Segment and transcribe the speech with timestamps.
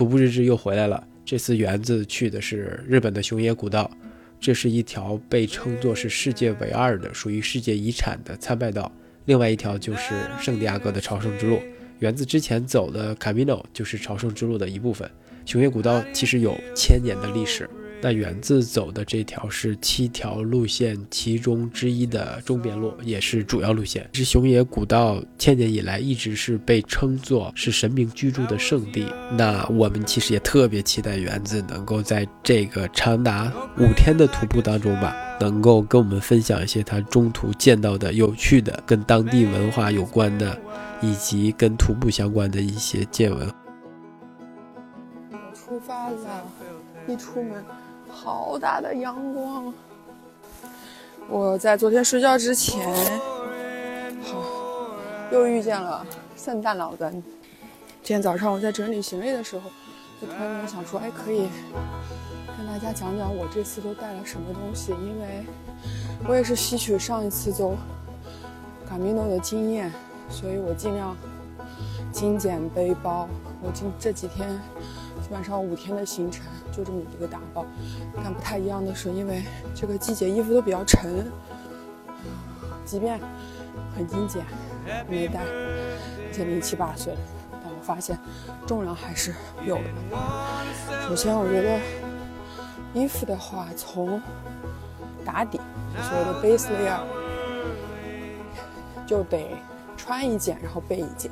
[0.00, 1.06] 徒步日志又回来了。
[1.26, 3.90] 这次园子去的是日本的熊野古道，
[4.40, 8.90] 这是一条被称作是世界唯二的、属于世界遗产的参拜道。
[9.26, 11.60] 另外一条就是圣地亚哥的朝圣之路。
[11.98, 15.06] 园子之前走的 Camino 就是朝圣之路的一部分。
[15.44, 17.68] 熊野古道其实有千年的历史。
[18.02, 24.08] 那园子走的这条是七条路线其中之一的中边路，也是主要路线。
[24.12, 29.06] 是熊野古道千年以来一直是被称作是神明居住的圣地。
[29.36, 40.58] 那我们其实也特别期待园子能够在这个长达五天的徒步当中吧，能够跟我们分享一些他中途见到的有趣的、跟当地文化有关的，
[41.02, 43.59] 以及跟徒步相关的一些见闻。
[45.90, 46.44] 我出发了，
[47.08, 47.64] 一出门。
[48.08, 49.72] 好大的阳光！
[51.28, 52.84] 我在昨天睡觉之前，
[54.22, 54.96] 好
[55.32, 57.12] 又遇见了圣诞老人。
[58.02, 59.70] 今天早上我在整理行李的时候，
[60.20, 61.48] 就突然间想说，哎，可以
[62.56, 65.44] 跟大家讲讲我这次都带了什么东西，因为
[66.28, 67.76] 我也是吸取上一次走
[68.88, 69.92] 卡米诺的经验，
[70.28, 71.16] 所以我尽量
[72.12, 73.28] 精简背包。
[73.62, 74.48] 我今这几天
[75.30, 76.44] 基本上五天的行程。
[76.72, 77.64] 就这么一个打包，
[78.16, 81.30] 但不太一样的是，因为这个季节衣服都比较沉，
[82.84, 83.20] 即便
[83.94, 84.44] 很精简，
[85.08, 85.44] 没带，
[86.32, 87.18] 接近七八岁了，
[87.62, 88.18] 但我发现
[88.66, 89.32] 重量还是
[89.64, 89.82] 有的。
[91.08, 91.78] 首先，我觉得
[92.92, 94.20] 衣服的话，从
[95.24, 95.60] 打底，
[96.02, 97.00] 所谓的 base layer，
[99.06, 99.56] 就得
[99.96, 101.30] 穿一件，然后备一件，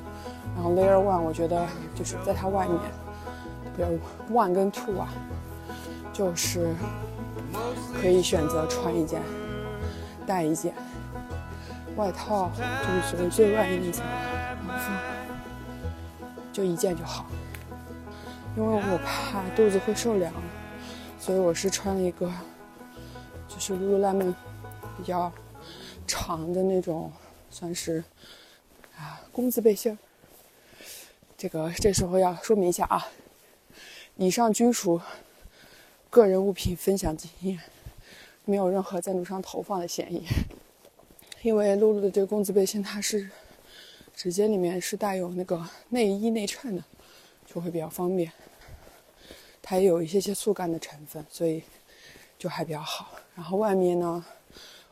[0.55, 2.79] 然后 layer one，我觉得就是在它外面。
[3.79, 5.09] 比如 one 跟 two 啊，
[6.13, 6.75] 就是
[7.95, 9.23] 可以选择穿一件，
[10.27, 10.75] 带一件
[11.95, 14.05] 外套，就是属于最外面那层，
[14.67, 14.93] 然后
[16.53, 17.27] 就一件就好。
[18.57, 20.33] 因为我怕肚子会受凉，
[21.21, 22.29] 所以我是穿了一个，
[23.47, 24.35] 就是 lululemon
[24.97, 25.31] 比较
[26.05, 27.13] 长的那种，
[27.49, 28.03] 算是
[28.97, 29.99] 啊工字背心儿。
[31.37, 33.07] 这个这时候要说明一下啊。
[34.21, 35.01] 以上均属
[36.11, 37.57] 个人物品分享经验，
[38.45, 40.25] 没有任何赞助商投放的嫌疑。
[41.43, 43.31] 因为露露的这个工字背心，它是
[44.17, 46.83] 直接里面是带有那个内衣内衬的，
[47.47, 48.33] 就会比较方便。
[49.63, 51.63] 它也有一些些速干的成分，所以
[52.37, 53.15] 就还比较好。
[53.37, 54.25] 然后外面呢，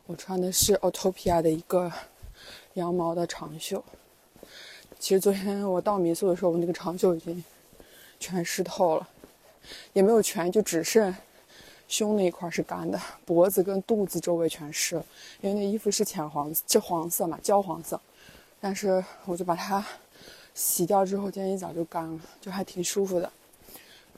[0.05, 1.91] 我穿的是 Autopia 的一个
[2.75, 3.83] 羊毛的长袖。
[4.97, 7.43] 其实昨天我到民宿的时候，我那个长袖已经
[8.21, 9.09] 全湿透了。
[9.93, 11.15] 也没有全，就只剩
[11.87, 15.05] 胸那一块是干的，脖子跟肚子周围全湿了。
[15.41, 17.99] 因为那衣服是浅黄，这黄色嘛，焦黄色。
[18.59, 19.85] 但是我就把它
[20.53, 23.31] 洗掉之后，今天一早就干了，就还挺舒服的。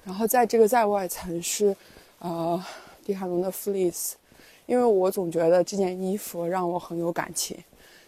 [0.03, 1.75] 然后在这个在外层是，
[2.19, 2.63] 呃，
[3.05, 4.13] 迪卡侬的 fleece，
[4.65, 7.57] 因为我总觉得这件衣服让我很有感情。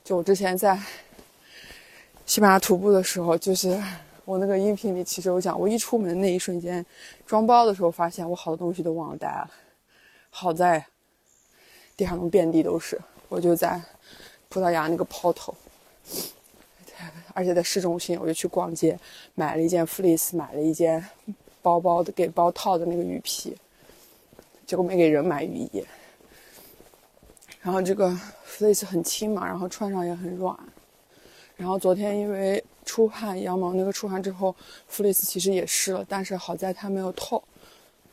[0.03, 0.79] 就我之前在
[2.25, 3.81] 西班牙徒步的时候，就是。
[4.23, 6.85] 我那个音频里其实有讲，我一出门那一瞬间，
[7.25, 9.49] 装包的时候发现我好多东西都忘了带了。
[10.29, 10.85] 好在
[11.97, 13.81] 地上遍地都是，我就在
[14.47, 15.53] 葡萄牙那个抛头，
[17.33, 18.97] 而且在市中心，我就去逛街，
[19.33, 21.03] 买了一件 fleece，买了一件
[21.61, 23.57] 包包的给包套的那个雨披，
[24.67, 25.83] 结果没给人买雨衣。
[27.59, 28.15] 然后这个
[28.45, 30.55] fleece 很轻嘛，然后穿上也很软。
[31.57, 32.63] 然后昨天因为。
[32.85, 34.55] 出汗，羊毛那个出汗之后
[34.91, 37.41] ，fleece 其实也湿了，但是好在它没有透，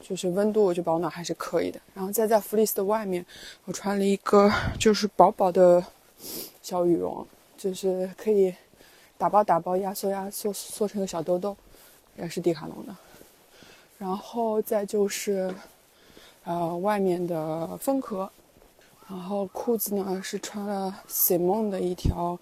[0.00, 1.80] 就是温度就保暖还是可以的。
[1.94, 3.24] 然后再在 fleece 的外面，
[3.64, 5.84] 我穿了一个就是薄薄的
[6.62, 8.54] 小羽绒，就是可以
[9.16, 11.56] 打包打包压缩压缩缩成个小兜兜，
[12.16, 12.94] 也是迪卡侬的。
[13.98, 15.52] 然后再就是
[16.44, 18.30] 呃外面的风壳。
[19.08, 22.38] 然后裤子呢是穿了 Simon 的一条，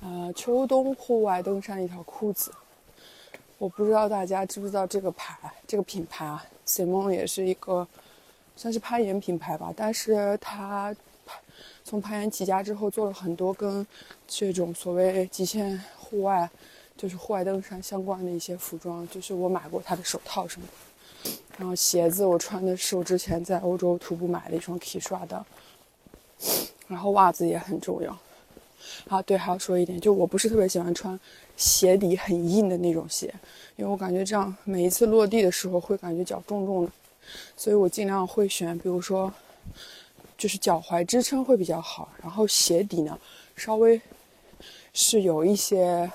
[0.00, 2.50] 呃，秋冬户外登山一条裤子。
[3.56, 7.86] 我不知道大家知不知道这个牌，这个品牌啊，Simon 也是一个
[8.56, 9.72] 算是攀岩品牌吧。
[9.76, 10.92] 但是它
[11.84, 13.86] 从攀岩起家之后，做了很多跟
[14.26, 16.50] 这种所谓极限户外，
[16.96, 19.06] 就是户外登山相关的一些服装。
[19.08, 20.72] 就是我买过它的手套什么的。
[21.58, 25.46] 然后鞋子我穿的是我之前在欧洲徒步买的一双 k i s h a 的。
[26.88, 28.18] 然后袜子也很重要，
[29.08, 31.18] 啊对，还要说一点，就我不是特别喜欢穿
[31.56, 33.32] 鞋底很硬的那种鞋，
[33.76, 36.92] 因为我感觉这样每一次落地的时候会感觉脚重重的，
[37.56, 39.32] 所以我尽量会选，比如说，
[40.36, 43.18] 就是脚踝支撑会比较好，然后鞋底呢
[43.56, 44.00] 稍微
[44.92, 46.10] 是有一些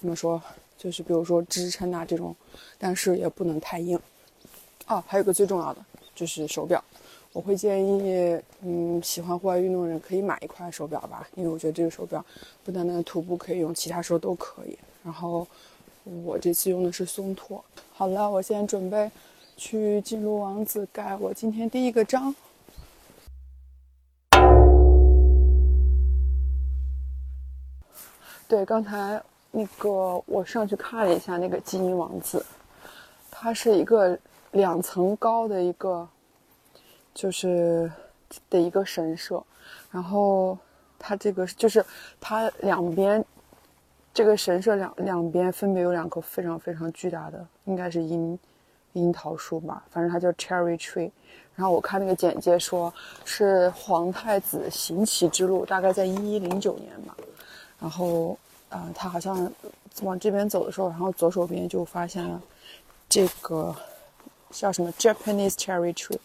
[0.00, 0.42] 怎么说，
[0.78, 2.34] 就是比如说支撑啊这种，
[2.78, 3.98] 但是也不能太硬。
[4.86, 6.82] 哦，还有个最重要的就是手表，
[7.34, 12.24] 我会建议，嗯，喜欢户外运动的人可以买一块手表吧，因为我觉得这个手表
[12.62, 14.78] 不单单徒步可以用，其他时候都可以。
[15.02, 15.44] 然后
[16.24, 17.62] 我这次用的是松拓。
[17.92, 19.10] 好了，我现在准备
[19.56, 22.32] 去进入王子盖我今天第一个章。
[28.46, 29.20] 对，刚才
[29.50, 32.46] 那个我上去看了一下那个基因王子，
[33.28, 34.16] 它是一个
[34.52, 36.08] 两层高的一个，
[37.14, 37.90] 就是
[38.50, 39.42] 的一个神社，
[39.90, 40.58] 然后
[40.98, 41.84] 它这个就是
[42.20, 43.24] 它两边
[44.12, 48.38] 这个神社两两边分别有两棵非常非常巨大的，应该是樱
[48.92, 51.10] 樱桃树吧，反正它叫 Cherry Tree。
[51.56, 52.92] 然后我看那个简介说
[53.24, 57.16] 是皇太子行乞之路，大概在一一零九年吧。
[57.78, 58.36] 然后，
[58.70, 59.48] 呃，他好像
[60.02, 62.42] 往这边走的时候，然后左手边就发现了
[63.08, 63.72] 这个
[64.50, 66.18] 叫什么 Japanese cherry tree，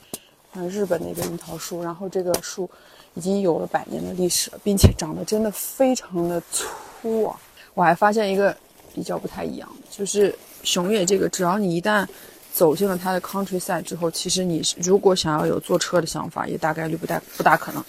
[0.54, 1.84] 嗯，日本的一个樱桃树。
[1.84, 2.69] 然后这个树
[3.16, 7.40] 已经有了百年的历史了，并且长得真的非常的粗啊！
[7.74, 8.56] 我还发现一个
[8.94, 12.07] 比较不太一样的，就是熊野这个，只要你一旦
[12.51, 17.84] 走进了它的 countryside 之后，其实你如果想要有坐车的想法，也大概率不大不大可能。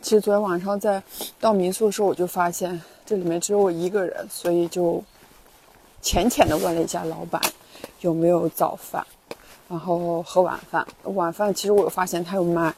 [0.00, 1.02] 其实昨天晚上在
[1.40, 5.02] 到民宿的时候，我就发现这里面只有我一个人，所以就
[6.00, 7.42] 浅浅的问了一下老板
[8.00, 9.04] 有没有早饭，
[9.68, 10.86] 然后和晚饭。
[11.02, 12.74] 晚饭其实我有发现他有卖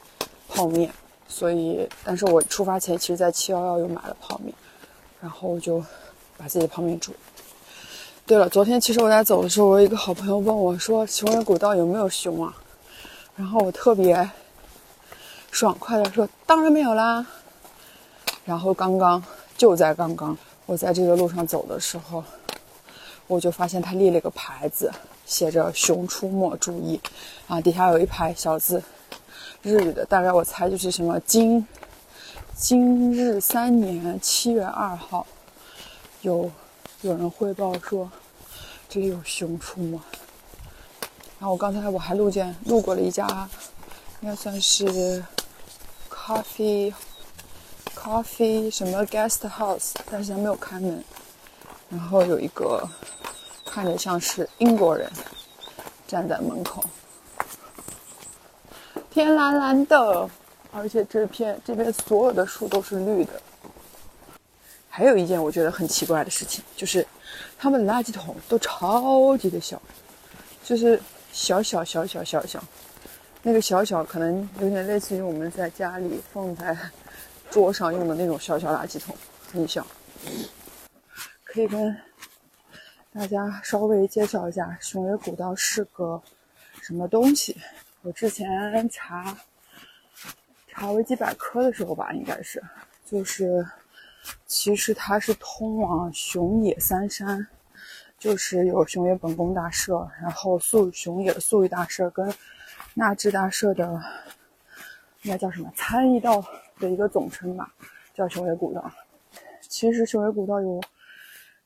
[0.47, 0.91] 泡面，
[1.27, 4.53] 所以但是我出发前其实在七幺幺又买了泡面，
[5.21, 5.83] 然后就
[6.37, 7.13] 把自己的泡面煮。
[8.25, 12.55] 对了，昨天其实我在走的时候，我一个好朋友问我说熊野古道有没有熊啊？
[13.35, 14.29] 然后我特别。
[15.51, 17.25] 爽快的说：“当然没有啦。”
[18.45, 19.21] 然后刚刚
[19.57, 20.37] 就在刚刚，
[20.67, 22.23] 我在这个路上走的时候，
[23.25, 24.91] 我就发现他立了个牌子，
[25.29, 26.99] 写着“熊出没，注意”，
[27.47, 28.81] 啊，底下有一排小字，
[29.61, 31.65] 日语的，大概我猜就是什么“今
[32.55, 35.27] 今日三年七月二号，
[36.21, 36.49] 有
[37.01, 38.11] 有人汇报说
[38.89, 39.99] 这里有熊出没。”
[41.39, 43.47] 然后我刚才我还路见路过了一家，
[44.21, 45.23] 应该算是。
[46.11, 46.93] Coffee,
[47.95, 51.03] coffee 什么 guest house，但是它没有开门。
[51.89, 52.87] 然后有一个
[53.79, 55.09] 看着像是英国人
[56.05, 56.83] 站在门口。
[59.09, 60.29] 天蓝蓝的，
[60.73, 63.41] 而且这片这边所有的树都是绿的。
[64.89, 67.07] 还有一件我觉得很奇怪的事情，就是
[67.57, 69.81] 他们垃圾桶都超级的小，
[70.61, 71.01] 就是
[71.31, 72.61] 小小小小小小。
[73.41, 76.77] 那个小小可能有点类似于我们在家里放在
[77.49, 79.15] 桌上用的那种小小垃圾桶，
[79.53, 79.87] 很小。
[81.45, 81.95] 可以跟
[83.11, 86.21] 大家稍微介绍一下熊野古道是个
[86.81, 87.57] 什么东西。
[88.01, 89.35] 我之前查
[90.67, 92.63] 查维基百科的时候吧，应该是
[93.05, 93.65] 就是
[94.45, 97.45] 其实它是通往熊野三山，
[98.17, 102.33] 就是有熊野本宫大社，然后素熊野素玉大社跟。
[102.95, 104.01] 纳智大社的
[105.21, 106.43] 应该叫什么参议道
[106.79, 107.71] 的一个总称吧，
[108.13, 108.91] 叫熊野古道。
[109.61, 110.81] 其实熊野古道有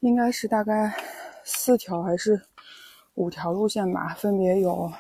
[0.02, 0.94] 应该是大概
[1.44, 2.42] 四条还是
[3.16, 4.92] 五条路线吧，分别有，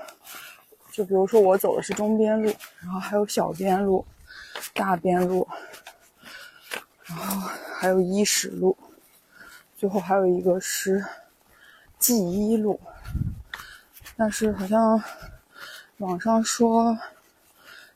[0.92, 4.06] 就比如说我走的是中边路，然后还有小边路、
[4.74, 5.48] 大边路，
[7.06, 8.78] 然后还有伊始路，
[9.78, 11.06] 最后还有一个是
[11.98, 12.80] 纪一路，
[14.16, 15.02] 但是好像。
[16.00, 16.98] 网上说，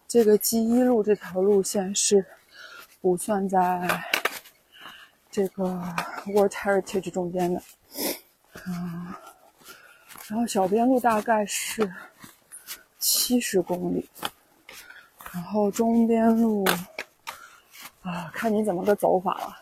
[0.07, 2.25] 这个 G 一路这条路线是
[3.01, 4.05] 不算在
[5.29, 5.63] 这个
[6.27, 7.61] World Heritage 中间的，
[8.65, 9.13] 嗯，
[10.27, 11.93] 然后小边路大概是
[12.97, 14.09] 七十公里，
[15.33, 16.65] 然后中边路
[18.01, 19.57] 啊，看你怎么个走法了，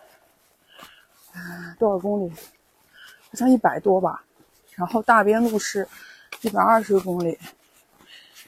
[1.34, 2.32] 嗯，多少公里？
[2.32, 4.24] 好像一百多吧，
[4.76, 5.88] 然后大边路是
[6.42, 7.38] 一百二十公里。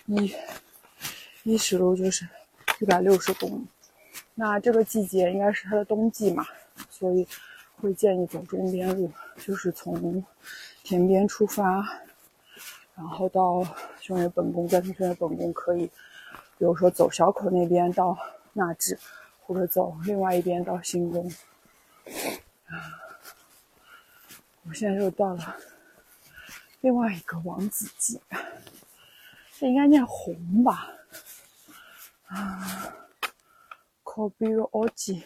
[0.06, 0.34] 一
[1.44, 2.26] 一十路就是
[2.80, 3.68] 一百六十公里，
[4.36, 6.46] 那这个季节应该是它的冬季嘛，
[6.90, 7.28] 所以
[7.76, 10.24] 会建议走中边路，就是从
[10.84, 11.88] 田边出发，
[12.96, 13.64] 然后到
[14.02, 15.86] 熊野本宫，再从熊野本宫可以，
[16.58, 18.18] 比如说走小口那边到
[18.54, 19.00] 纳智，
[19.42, 21.32] 或者走另外一边到新宫。
[24.64, 25.56] 我现在又到了
[26.82, 28.20] 另外一个王子季。
[29.60, 30.90] 这应该念红吧？
[32.28, 32.96] 啊
[34.04, 35.24] ，Kobe Oji。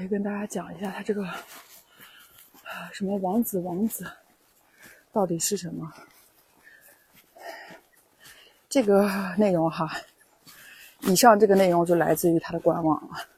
[0.00, 1.28] 可以跟大家讲一下它这个
[2.90, 4.10] 什么王子王子
[5.12, 5.92] 到底是什么。
[8.70, 9.94] 这个内容哈，
[11.00, 13.28] 以上这个内容就来自于它的官网了，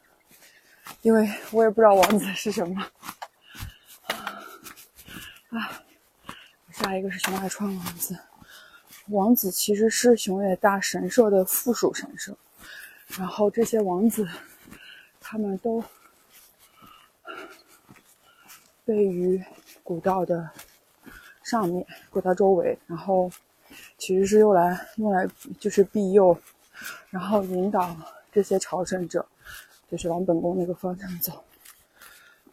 [1.00, 2.86] 因为我也不知道王子是什么。
[5.48, 5.82] 啊，
[6.70, 8.16] 下一个是熊海川王子。
[9.08, 12.36] 王子其实是熊野大神社的附属神社，
[13.18, 14.28] 然后这些王子，
[15.20, 15.82] 他们都
[18.86, 19.42] 位于
[19.82, 20.50] 古道的
[21.42, 23.30] 上面，古道周围，然后。
[23.96, 25.26] 其实是用来用来
[25.58, 26.36] 就是庇佑，
[27.08, 27.96] 然后引导
[28.30, 29.24] 这些朝圣者，
[29.90, 31.42] 就是往本宫那个方向走。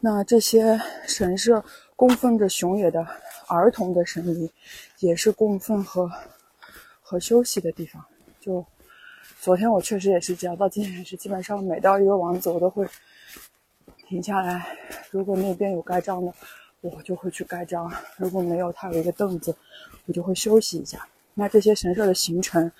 [0.00, 1.62] 那这些神社
[1.94, 3.06] 供奉着熊野的
[3.48, 4.48] 儿童的神灵，
[5.00, 6.10] 也是供奉和
[7.02, 8.02] 和休息的地方。
[8.40, 8.64] 就
[9.42, 12.88] 昨天我确实也是这样，到今天也是，基本上每到一个王子，我都会
[14.10, 14.76] 停下来。
[15.12, 16.34] 如果那边有盖章的，
[16.80, 19.54] 我就会去盖章；如果没有，它有一个凳子，
[20.04, 21.06] 我就会休息一下。
[21.32, 22.72] 那这些神社的形成，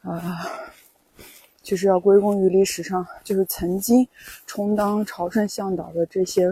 [0.00, 0.40] 啊，
[1.62, 4.08] 就是要归功于历史上就是曾经
[4.46, 6.50] 充当朝圣向导的这些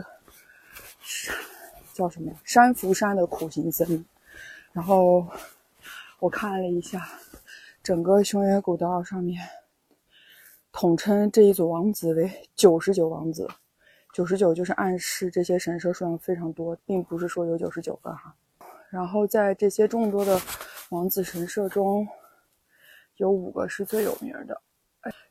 [1.95, 2.37] 叫什么呀？
[2.45, 4.05] 山福山的苦行僧。
[4.73, 5.27] 然后
[6.19, 7.09] 我看了一下，
[7.83, 9.43] 整个熊野古道上面
[10.71, 13.49] 统称这一组王子为九十九王子，
[14.19, 18.35] 九十九就是暗示这些神社数量非常多，并不是说有九十九个哈。
[18.91, 20.41] 然后在这些众多的。
[20.91, 22.09] 王子神社中
[23.17, 24.59] 有五个是最有名的，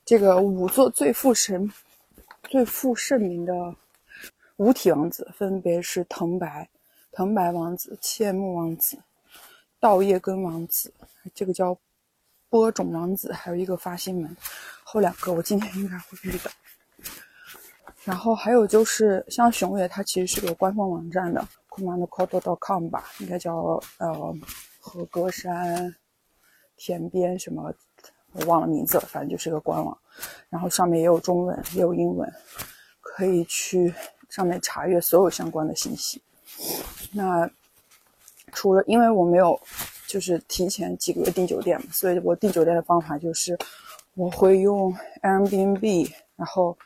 [0.05, 1.67] 这个五座最负神、
[2.43, 3.75] 最负盛名的
[4.57, 6.69] 五体王子分别是藤白、
[7.11, 8.99] 藤白王子、切木王子、
[9.79, 10.93] 稻叶根王子，
[11.33, 11.75] 这个叫
[12.49, 14.37] 播种王子，还有一个发心门。
[14.83, 16.51] 后两个我今天应该会遇到。
[18.07, 24.35] 然后还有就是像熊野，它其实是个官方网站的，commandcodo.com 吧，应该叫呃。
[24.89, 25.93] 和歌山
[26.77, 27.73] 田边什么，
[28.31, 29.97] 我忘了名字了，反正就是个官网，
[30.47, 32.33] 然后上面也有中文，也有英文，
[33.01, 33.93] 可以去
[34.29, 36.21] 上面查阅所有相关的信息。
[37.11, 37.51] 那
[38.53, 39.59] 除了因为我没有
[40.07, 43.59] 就是提前几个月订酒店嘛，所以我订酒店的方法就是
[44.13, 46.77] 我会用 Airbnb，然后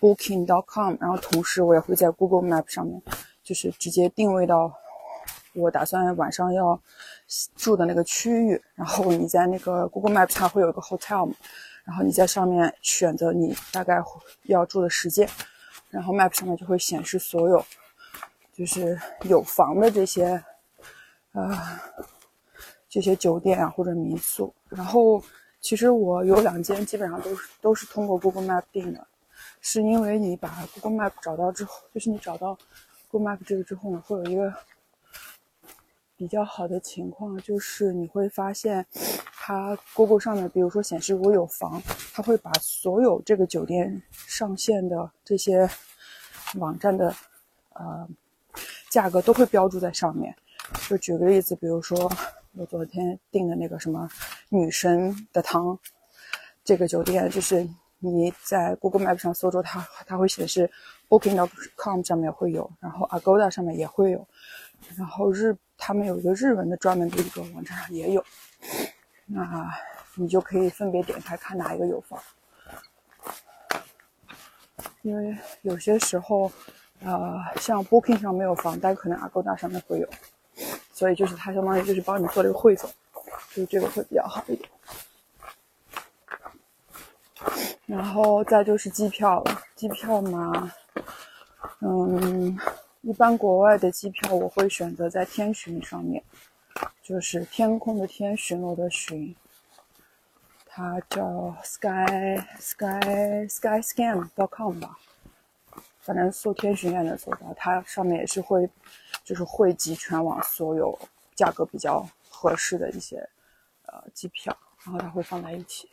[0.00, 3.02] Booking.com，然后同时我也会在 Google Map 上面
[3.42, 4.72] 就是直接定位到
[5.54, 6.80] 我打算晚上要。
[7.56, 11.28] 住的那个区域，然后你在那个 Google Map 上会有一个 hotel，
[11.82, 14.00] 然后你在上面选择你大概
[14.44, 15.28] 要住的时间，
[15.90, 17.66] 然后 Map 上面就会显示所有
[18.52, 20.40] 就是有房的这些
[21.32, 21.58] 呃
[22.88, 24.54] 这些酒店啊或者民宿。
[24.68, 25.20] 然后
[25.60, 29.04] 其实我有两间基本上都是都是通过 Google Map 订的，
[29.68, 32.56] 是因为你把 Google Map 找到之后，就是你找到
[33.10, 34.54] Google Map 这个之后呢，会有一个。
[36.18, 38.86] 比较好的情况就是你会发现，
[39.34, 41.82] 它 Google 上面，比如说显示如果有房，
[42.14, 45.68] 它会把所有这个酒店上线的这些
[46.54, 47.14] 网站的
[47.74, 48.08] 呃
[48.90, 50.34] 价格都会标注在上面。
[50.88, 52.10] 就举个例子，比如说
[52.54, 54.08] 我昨天订的那个什么
[54.48, 55.78] 女神的汤
[56.64, 57.68] 这个酒店，就是
[57.98, 60.70] 你在 Google Map 上搜着它，它会显示
[61.08, 64.26] Booking.com 上面会有，然后 Agoda 上面也会有，
[64.96, 65.56] 然后日。
[65.78, 68.24] 他们有一个日文的专门的一个网站上也有，
[69.26, 69.70] 那
[70.14, 72.18] 你就可以分别点开看哪一个有房。
[75.02, 76.50] 因为有些时候，
[77.00, 80.08] 呃，像 Booking 上没有房，但可能 Agoda 上面会有，
[80.94, 82.90] 所以就是它相当于就是帮你做了一个汇总，
[83.50, 84.70] 就是这个会比较好一点。
[87.86, 90.72] 然后再就是机票了，机票嘛，
[91.80, 92.58] 嗯。
[93.02, 96.20] 一般国外的机票我会选择在天巡上面，
[97.04, 99.32] 就是天空的天，巡逻的巡，
[100.64, 104.98] 它叫 sky sky sky scan dot com 吧，
[106.00, 107.54] 反正搜天巡也能搜到。
[107.56, 108.68] 它上面也是会，
[109.22, 110.98] 就是汇集全网所有
[111.36, 113.18] 价格比较合适的一些
[113.84, 115.88] 呃机票，然后它会放在一起，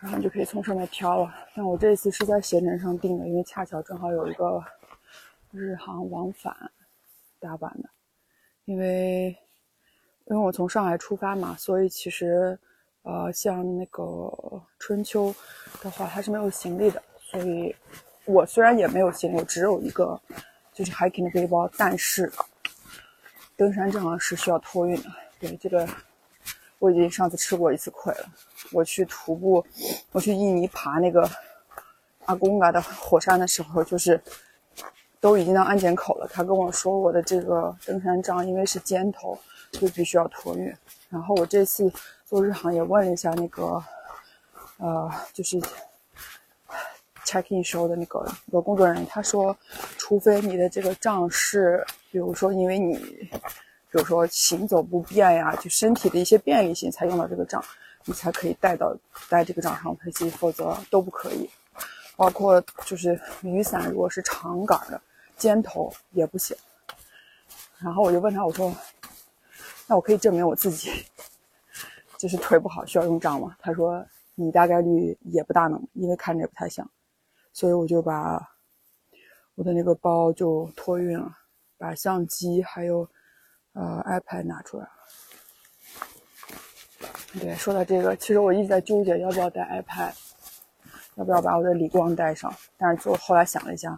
[0.00, 1.34] 然后你就可以从上面挑了。
[1.54, 4.62] 但我这次是在携程上订的，因为恰巧正好有一个。
[5.50, 6.54] 日航往返
[7.40, 7.88] 大阪的，
[8.66, 9.34] 因为
[10.26, 12.56] 因为我从上海出发嘛，所以其实
[13.00, 14.30] 呃像那个
[14.78, 15.34] 春秋
[15.82, 17.74] 的话，它是没有行李的，所以
[18.26, 20.20] 我虽然也没有行李，我只有一个
[20.74, 22.30] 就是 hiking 的背包，但是
[23.56, 25.08] 登山正好是需要托运的。
[25.40, 25.88] 对这个
[26.78, 28.26] 我已经上次吃过一次亏了，
[28.72, 29.64] 我去徒步，
[30.12, 31.28] 我去印尼爬那个
[32.26, 34.20] 阿公嘎的火山的时候，就是
[35.20, 36.30] 都已经到安检口了。
[36.32, 39.36] 他跟我说，我的这个登山杖因为是尖头，
[39.72, 40.72] 就必须要托运。
[41.08, 41.90] 然后我这次
[42.24, 43.82] 做日航也问了一下那个，
[44.76, 45.60] 呃，就是
[47.24, 49.56] check in 时候的那个个工作人员，他说，
[49.96, 53.28] 除非你的这个杖是，比如说因为你，
[53.90, 57.62] 比如说行走不便呀，就身体的一些便利性才用到这个杖。
[58.04, 58.96] 你才可以带到
[59.28, 61.50] 带这个掌上飞机，否则都不可以。
[62.16, 64.98] 包括就是雨伞，如果是长杆的
[65.36, 66.56] 尖头也不行。
[67.78, 68.74] 然后我就问他，我说
[69.86, 70.90] ：“那我可以证明我自己
[72.16, 74.02] 就是腿不好，需要用杖吗？”他说
[74.34, 76.88] ：“你大概率也不大能，因为看着也不太像。”
[77.52, 78.54] 所以我就把
[79.54, 81.36] 我的那个包就托运了，
[81.76, 83.06] 把相机还有
[83.78, 84.88] 呃 iPad 拿出来。
[87.40, 90.12] 对，说到这个，其实我一直在纠结要不要带 iPad，
[91.14, 92.52] 要不要把我的理光带上。
[92.76, 93.96] 但是就后来想了一下，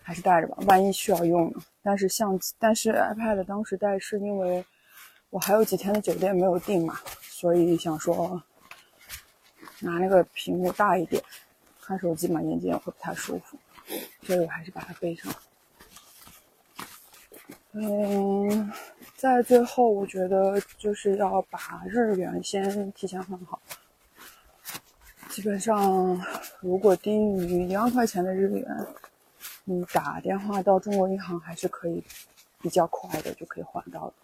[0.00, 1.60] 还是带着吧，万一需要用呢。
[1.82, 4.64] 但是相机，但是 iPad 当时带是因为
[5.30, 8.40] 我还有几天的酒店没有订嘛，所以想说
[9.80, 11.20] 拿那个屏幕大一点，
[11.80, 13.58] 看手机嘛，眼睛也会不太舒服，
[14.22, 15.34] 所以我还是把它背上。
[17.72, 18.72] 嗯。
[19.26, 23.60] 在最后，我觉得就是要把日元先提前换好。
[25.28, 26.24] 基本上，
[26.60, 28.86] 如果低于一万块钱的日元，
[29.64, 32.04] 你打电话到中国银行还是可以
[32.60, 34.14] 比较快的就可以换到的。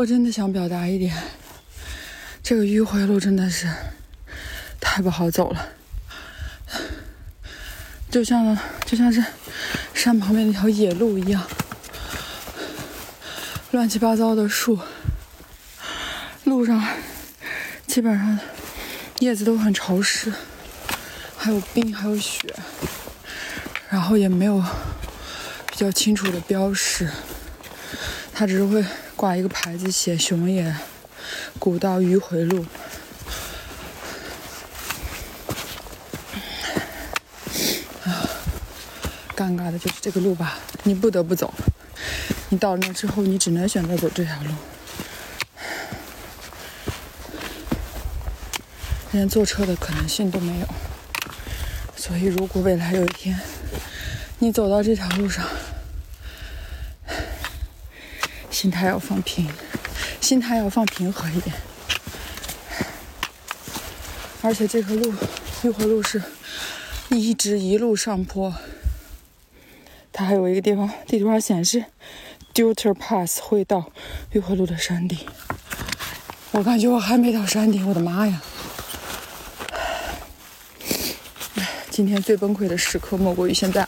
[0.00, 1.14] 我真的想表达一点，
[2.42, 3.68] 这个迂回路真的是
[4.80, 5.68] 太不好走了，
[8.10, 9.22] 就像就像是
[9.92, 11.46] 山旁边那条野路一样，
[13.72, 14.78] 乱七八糟的树，
[16.44, 16.82] 路上
[17.86, 18.38] 基本上
[19.18, 20.32] 叶子都很潮湿，
[21.36, 22.48] 还有冰，还有雪，
[23.90, 24.64] 然后也没有
[25.66, 27.06] 比较清楚的标识，
[28.32, 28.82] 它只是会。
[29.20, 30.74] 挂一个牌子，写熊野
[31.58, 32.64] 古道迂回路。
[38.02, 38.24] 啊，
[39.36, 41.52] 尴尬的就是这个路吧，你不得不走。
[42.48, 44.50] 你到那之后，你只能选择走这条路，
[49.12, 50.66] 连坐车的可能性都没有。
[51.94, 53.38] 所以，如果未来有一天
[54.38, 55.44] 你走到这条路上，
[58.50, 59.48] 心态要放平，
[60.20, 61.54] 心态要放平和一点。
[64.42, 65.14] 而且这条路，
[65.62, 66.22] 玉回路是
[67.10, 68.54] 一直一路上坡。
[70.12, 71.84] 它还有一个地方，地图上显示
[72.52, 73.92] d u t e r Pass 会到
[74.32, 75.18] 玉回路的山顶。
[76.52, 78.42] 我感觉我还没到山顶，我的妈呀！
[81.90, 83.86] 今天最崩溃的时刻莫过于现在。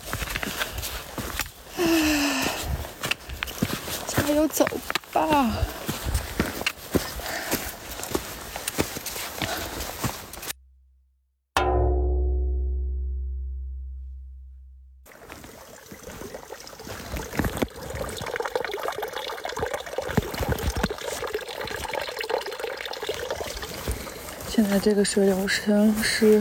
[24.63, 26.41] 现在这个水流声是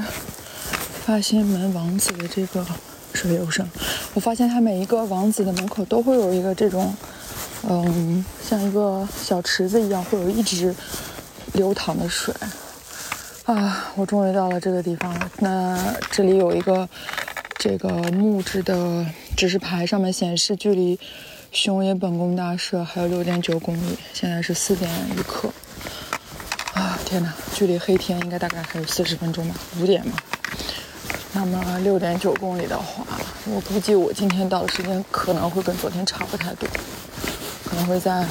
[1.03, 2.63] 发现门王子的这个
[3.15, 3.67] 水流声。
[4.13, 6.93] 我发现它每一个王子的门口都会有一个这种。
[7.67, 10.75] 嗯，像一个小池子一样，会有一直
[11.53, 12.31] 流淌的水。
[13.45, 15.31] 啊，我终于到了这个地方了。
[15.39, 16.87] 那这里有一个
[17.57, 19.03] 这个木质的
[19.35, 20.99] 指示牌，上面显示距离
[21.51, 23.97] 熊野本宫大社还有六点九公里。
[24.13, 25.51] 现在是四点一刻。
[27.11, 29.55] 天呐，距离黑天应该大概还有四十分钟吧？
[29.77, 30.13] 五点嘛。
[31.33, 33.05] 那么六点九公里的话，
[33.47, 36.69] 我估计我今天到的时间可能会跟昨天差不太多。
[37.65, 38.25] 可能会在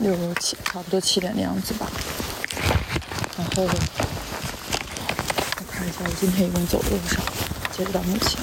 [0.00, 1.90] 六七，差不多七点的样子吧。
[3.38, 3.68] 然后我
[5.70, 7.22] 看一下，我今天一共走了多少？
[7.74, 8.38] 截止到目前，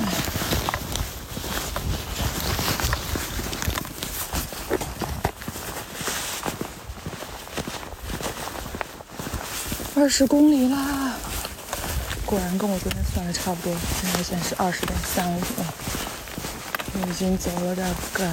[10.00, 11.14] 二十公里啦！
[12.26, 15.42] 果然跟我昨天算的差不多，现在显示二十点三五。
[17.06, 17.84] 已经走了大
[18.14, 18.26] 概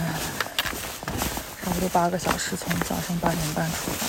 [1.64, 4.06] 差不多八个小时，从早上八点半出发。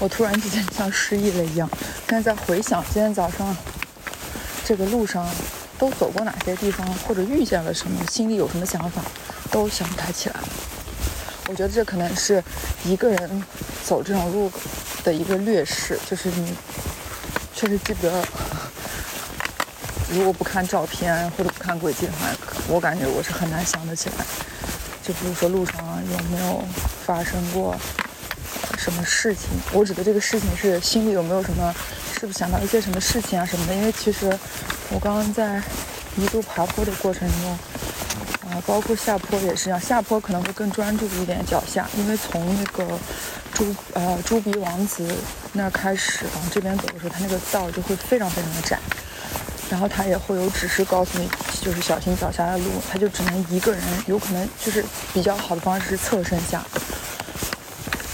[0.00, 1.68] 我突然之间像失忆了一样，
[2.08, 3.54] 现在在回想今天早上
[4.64, 5.28] 这个路上
[5.78, 9.02] 都走过哪些地方，或者遇见了什么，心里有什么想法，
[9.50, 10.36] 都想不太起来。
[11.48, 12.42] 我觉得这可能是
[12.84, 13.44] 一个人
[13.84, 14.50] 走这种路
[15.04, 16.54] 的一个劣势，就是你
[17.54, 18.24] 确实记不得。
[20.12, 22.28] 如果不看照片或者不看轨迹的话，
[22.68, 24.24] 我感觉我是很难想得起来。
[25.02, 25.74] 就比如说路上
[26.10, 26.64] 有没有
[27.04, 27.76] 发生过
[28.78, 31.74] 什么事情，我指的这个事情是心里有没有什么，
[32.14, 33.74] 是不是想到一些什么事情啊什么的。
[33.74, 34.26] 因为其实
[34.90, 35.60] 我刚刚在
[36.16, 37.58] 一路爬坡的过程中，
[38.66, 42.98] 包括下坡也是一样，下坡可能会更专注一点脚下，因为从那个
[43.52, 45.06] 猪呃猪鼻王子
[45.52, 48.78] 那儿开始往这边走的时候，它那个道就会非常非常的窄。
[49.68, 51.28] 然后他也会有指示告诉你，
[51.60, 56.64] 就是小心脚下的路，他就只能一个人，有可能就是比较好的方式是侧身下。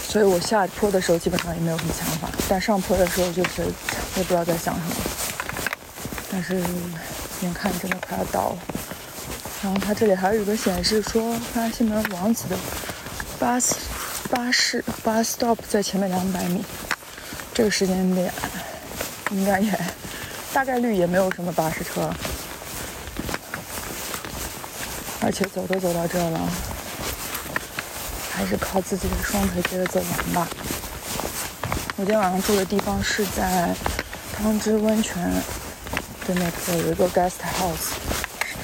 [0.08, 3.66] 所以我下坡的时候基本上也没有什么想法，但上坡的时候就是
[4.16, 4.94] 也不知道在想什么。
[6.30, 6.58] 但是
[7.42, 8.58] 眼看真的快要到了，
[9.62, 12.56] 然后它这里还有一个显示说，巴西门王子的
[13.38, 13.74] 巴士
[14.30, 16.64] 巴士 bus stop 在前面两百米，
[17.54, 18.32] 这个时间点
[19.30, 19.72] 应该也。
[20.52, 22.12] 大概率也没有什么巴士车，
[25.22, 26.40] 而且走都走到这了，
[28.30, 30.46] 还是靠自己的双腿接着走完吧。
[31.96, 33.74] 我今天晚上住的地方是在
[34.36, 35.22] 汤之温泉
[36.26, 37.94] 的那个有一个 guest house，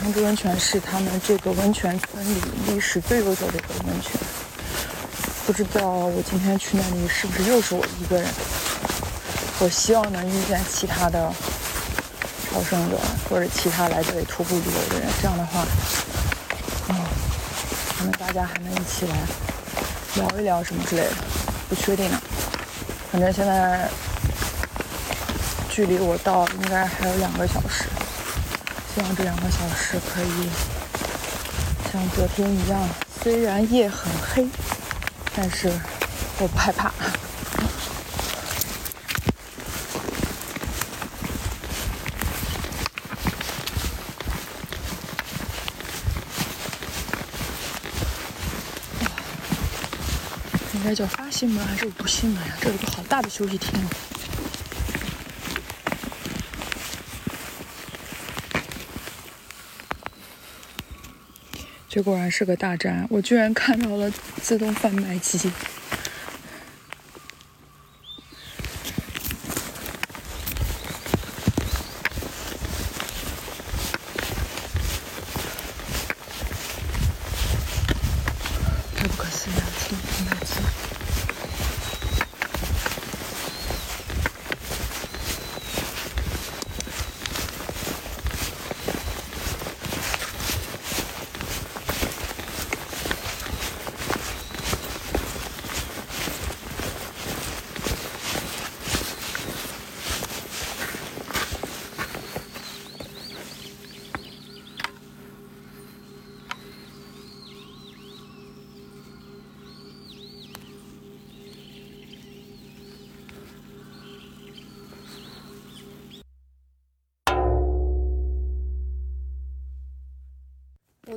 [0.00, 4.12] 汤之温泉是他们这个温泉村里历史最悠久的一个温泉。
[5.46, 8.28] 不知道我今天去那里是不是又是我一个人？
[9.60, 11.32] 我希望能遇见其他的。
[12.50, 15.66] 朝圣者或者其他来这里徒步旅游的人，这样的话，
[16.88, 16.96] 嗯，
[17.96, 19.14] 可能大家还能一起来
[20.14, 21.10] 聊一聊什么之类的，
[21.68, 22.18] 不确定呢。
[23.12, 23.86] 反正现在
[25.68, 27.84] 距离我到应该还有两个小时，
[28.98, 30.48] 希望这两个小时可以
[31.92, 32.80] 像昨天一样，
[33.22, 34.44] 虽然夜很黑，
[35.36, 35.70] 但是
[36.40, 36.92] 我不害怕。
[50.74, 52.56] 应该叫发信门还是无信门呀？
[52.60, 53.80] 这有个好大的休息厅
[61.88, 65.50] 这果然是个大站，我居然看到了自动贩卖机。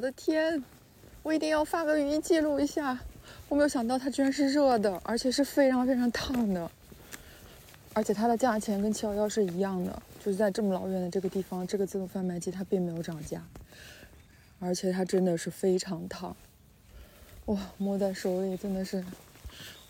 [0.02, 0.64] 我的天！
[1.22, 3.00] 我一定要发个语音记录一下。
[3.48, 6.72] 我没有想到它居然是热的，而且是非常非常烫的。
[7.94, 13.46] 而且它的价钱跟七幺幺是一样的，就是在这么老远的这个地方，这个自动贩卖机它并没有涨价，
[14.58, 16.36] 而且它真的是非常烫。
[17.46, 19.06] 哇，摸在手里真的是，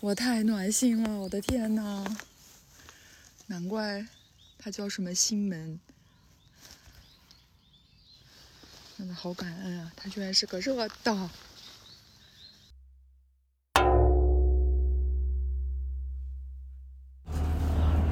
[0.00, 1.22] 我太暖心了！
[1.22, 2.04] 我的天呐，
[3.46, 4.06] 难怪
[4.58, 5.80] 它叫什么心门。
[9.02, 9.90] 真的好感恩啊！
[9.96, 11.16] 它居然是个热的。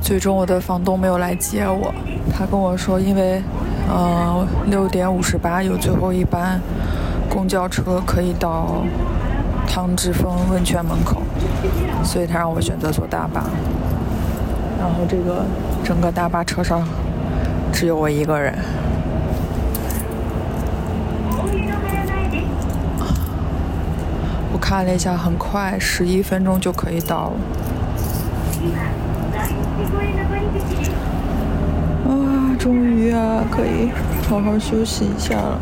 [0.03, 1.95] 最终我的房东没有来接我，
[2.33, 3.41] 他跟我说，因为，
[3.89, 6.61] 呃，六点五十八有最后一班
[7.31, 8.83] 公交车可以到
[9.69, 11.23] 汤之峰温泉门口，
[12.03, 13.49] 所以他让我选择坐大巴。
[14.77, 15.47] 然后这个
[15.85, 16.85] 整个大巴车上
[17.73, 18.59] 只有我一个人。
[24.61, 27.37] 看了一下，很快，十一分钟就可以到了。
[32.07, 33.91] 啊，终于啊，可以
[34.29, 35.59] 好好休息一下了。